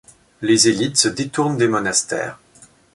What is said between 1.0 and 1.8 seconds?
détournent des